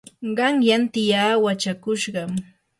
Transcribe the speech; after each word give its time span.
qanyan 0.37 0.83
tiyaa 0.93 1.33
wachakushqam. 1.43 2.31